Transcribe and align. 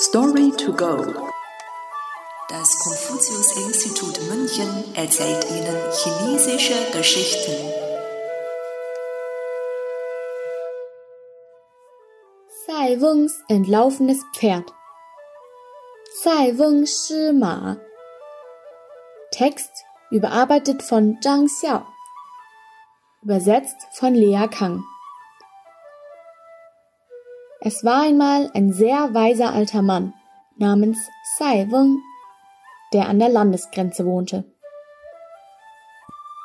Story 0.00 0.52
to 0.52 0.72
go. 0.72 0.96
Das 2.48 2.78
Konfuzius-Institut 2.78 4.20
München 4.28 4.84
erzählt 4.94 5.44
Ihnen 5.50 5.76
chinesische 5.92 6.92
Geschichten. 6.92 7.52
Sai 12.64 13.00
Wengs 13.00 13.42
entlaufenes 13.48 14.20
Pferd. 14.36 14.72
Sai 16.22 16.56
Weng 16.56 16.86
Shi 16.86 17.32
Ma. 17.32 17.76
Text 19.32 19.72
überarbeitet 20.12 20.84
von 20.84 21.18
Zhang 21.20 21.48
Xiao. 21.48 21.84
Übersetzt 23.22 23.76
von 23.94 24.14
Lea 24.14 24.46
Kang. 24.48 24.84
Es 27.68 27.84
war 27.84 28.00
einmal 28.00 28.50
ein 28.54 28.72
sehr 28.72 29.12
weiser 29.12 29.52
alter 29.52 29.82
Mann 29.82 30.14
namens 30.56 30.96
Sai 31.36 31.70
Weng, 31.70 31.98
der 32.94 33.10
an 33.10 33.18
der 33.18 33.28
Landesgrenze 33.28 34.06
wohnte. 34.06 34.50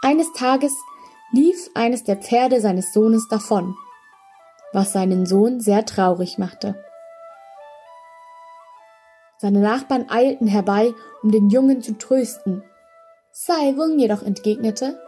Eines 0.01 0.34
Tages 0.34 0.73
lief 1.31 1.70
eines 1.75 2.03
der 2.03 2.17
Pferde 2.17 2.59
seines 2.59 2.91
Sohnes 2.91 3.29
davon, 3.29 3.73
was 4.73 4.91
seinen 4.91 5.25
Sohn 5.25 5.62
sehr 5.62 5.85
traurig 5.85 6.38
machte. 6.39 6.84
Seine 9.37 9.62
Nachbarn 9.62 10.09
eilten 10.09 10.48
herbei, 10.48 10.93
um 11.21 11.31
den 11.31 11.49
Jungen 11.49 11.81
zu 11.81 11.98
trösten. 11.98 12.65
Sai 13.31 13.77
Weng 13.77 13.98
jedoch 13.98 14.23
entgegnete, 14.23 15.01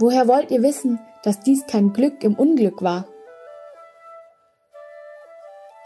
Woher 0.00 0.26
wollt 0.26 0.50
ihr 0.50 0.64
wissen, 0.64 0.98
dass 1.22 1.38
dies 1.38 1.64
kein 1.68 1.92
Glück 1.92 2.24
im 2.24 2.34
Unglück 2.34 2.82
war? 2.82 3.06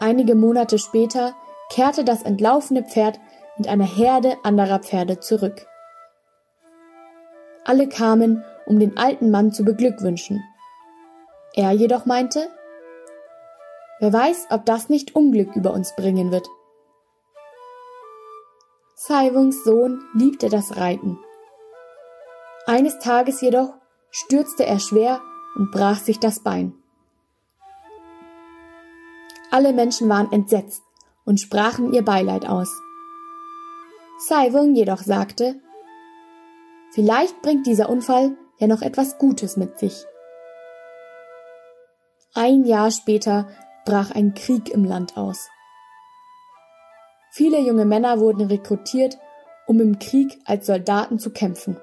Einige 0.03 0.35
Monate 0.35 0.79
später 0.79 1.33
kehrte 1.71 2.03
das 2.03 2.23
entlaufene 2.23 2.83
Pferd 2.83 3.21
mit 3.57 3.69
einer 3.69 3.85
Herde 3.85 4.35
anderer 4.43 4.79
Pferde 4.79 5.21
zurück. 5.21 5.65
Alle 7.63 7.87
kamen, 7.87 8.43
um 8.65 8.79
den 8.79 8.97
alten 8.97 9.31
Mann 9.31 9.53
zu 9.53 9.63
beglückwünschen. 9.63 10.43
Er 11.53 11.71
jedoch 11.71 12.05
meinte, 12.05 12.49
wer 14.01 14.11
weiß, 14.11 14.47
ob 14.49 14.65
das 14.65 14.89
nicht 14.89 15.15
Unglück 15.15 15.55
über 15.55 15.71
uns 15.71 15.95
bringen 15.95 16.33
wird. 16.33 16.49
Saiwungs 18.95 19.63
Sohn 19.63 20.03
liebte 20.15 20.49
das 20.49 20.75
Reiten. 20.75 21.17
Eines 22.65 22.99
Tages 22.99 23.39
jedoch 23.39 23.73
stürzte 24.11 24.65
er 24.65 24.79
schwer 24.79 25.21
und 25.55 25.71
brach 25.71 25.99
sich 25.99 26.19
das 26.19 26.41
Bein. 26.41 26.82
Alle 29.53 29.71
Menschen 29.71 30.09
waren 30.09 30.31
entsetzt 30.31 30.81
und 31.25 31.39
sprachen 31.39 31.93
ihr 31.93 32.03
Beileid 32.03 32.49
aus. 32.49 32.71
Saiwung 34.27 34.73
jedoch 34.73 34.97
sagte, 34.97 35.61
Vielleicht 36.91 37.39
bringt 37.43 37.67
dieser 37.67 37.87
Unfall 37.87 38.35
ja 38.57 38.65
noch 38.65 38.81
etwas 38.81 39.19
Gutes 39.19 39.55
mit 39.55 39.77
sich. 39.77 40.05
Ein 42.33 42.65
Jahr 42.65 42.89
später 42.89 43.47
brach 43.85 44.09
ein 44.09 44.33
Krieg 44.33 44.69
im 44.69 44.85
Land 44.85 45.17
aus. 45.17 45.47
Viele 47.29 47.59
junge 47.59 47.85
Männer 47.85 48.19
wurden 48.19 48.47
rekrutiert, 48.47 49.19
um 49.67 49.79
im 49.79 49.99
Krieg 49.99 50.35
als 50.45 50.65
Soldaten 50.65 51.19
zu 51.19 51.29
kämpfen. 51.29 51.77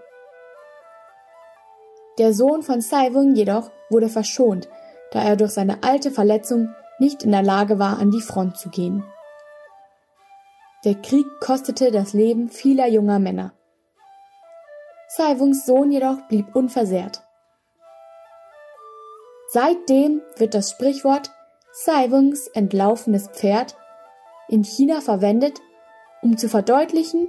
Der 2.19 2.35
Sohn 2.35 2.65
von 2.65 2.81
Saiwung 2.81 3.37
jedoch 3.37 3.71
wurde 3.91 4.09
verschont, 4.09 4.69
da 5.13 5.23
er 5.23 5.37
durch 5.37 5.53
seine 5.53 5.85
alte 5.85 6.11
Verletzung 6.11 6.75
nicht 7.01 7.23
in 7.23 7.33
der 7.33 7.43
Lage 7.43 7.79
war, 7.79 7.99
an 7.99 8.11
die 8.11 8.21
Front 8.21 8.57
zu 8.57 8.69
gehen. 8.69 9.05
Der 10.85 10.95
Krieg 10.95 11.27
kostete 11.41 11.91
das 11.91 12.13
Leben 12.13 12.49
vieler 12.49 12.87
junger 12.87 13.19
Männer. 13.19 13.53
Saiwungs 15.09 15.67
Sohn 15.67 15.91
jedoch 15.91 16.29
blieb 16.29 16.55
unversehrt. 16.55 17.23
Seitdem 19.49 20.23
wird 20.37 20.55
das 20.55 20.71
Sprichwort 20.71 21.33
Saiwungs 21.73 22.47
entlaufenes 22.47 23.29
Pferd 23.29 23.77
in 24.49 24.63
China 24.65 25.01
verwendet, 25.01 25.61
um 26.23 26.37
zu 26.37 26.49
verdeutlichen, 26.49 27.29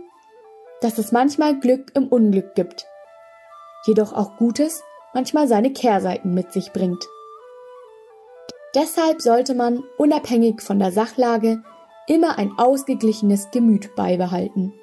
dass 0.81 0.97
es 0.97 1.11
manchmal 1.11 1.59
Glück 1.59 1.91
im 1.95 2.07
Unglück 2.07 2.55
gibt, 2.55 2.85
jedoch 3.85 4.13
auch 4.13 4.37
Gutes 4.37 4.83
manchmal 5.13 5.47
seine 5.47 5.73
Kehrseiten 5.73 6.33
mit 6.33 6.51
sich 6.53 6.71
bringt. 6.71 7.03
Deshalb 8.73 9.21
sollte 9.21 9.53
man, 9.53 9.83
unabhängig 9.97 10.61
von 10.61 10.79
der 10.79 10.91
Sachlage, 10.91 11.61
immer 12.07 12.37
ein 12.37 12.51
ausgeglichenes 12.57 13.51
Gemüt 13.51 13.95
beibehalten. 13.95 14.73